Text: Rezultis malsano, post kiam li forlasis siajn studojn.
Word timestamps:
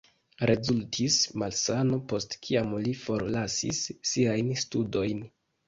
Rezultis 0.49 1.17
malsano, 1.43 1.99
post 2.13 2.35
kiam 2.47 2.75
li 2.87 2.95
forlasis 3.03 3.85
siajn 4.15 4.53
studojn. 4.67 5.25